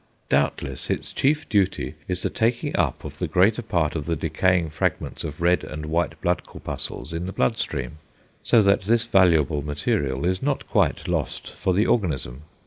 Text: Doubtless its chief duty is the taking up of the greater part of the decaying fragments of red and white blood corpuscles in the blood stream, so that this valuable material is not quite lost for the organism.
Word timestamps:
Doubtless 0.29 0.89
its 0.89 1.13
chief 1.13 1.47
duty 1.47 1.93
is 2.07 2.23
the 2.23 2.31
taking 2.31 2.75
up 2.75 3.05
of 3.05 3.19
the 3.19 3.27
greater 3.27 3.61
part 3.61 3.95
of 3.95 4.07
the 4.07 4.15
decaying 4.15 4.71
fragments 4.71 5.23
of 5.23 5.41
red 5.43 5.63
and 5.63 5.85
white 5.85 6.19
blood 6.21 6.43
corpuscles 6.43 7.13
in 7.13 7.27
the 7.27 7.31
blood 7.31 7.59
stream, 7.59 7.99
so 8.41 8.63
that 8.63 8.81
this 8.81 9.05
valuable 9.05 9.61
material 9.61 10.25
is 10.25 10.41
not 10.41 10.67
quite 10.67 11.07
lost 11.07 11.51
for 11.51 11.71
the 11.71 11.85
organism. 11.85 12.41